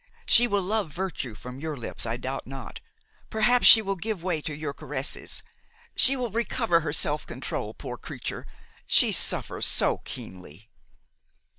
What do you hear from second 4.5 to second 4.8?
your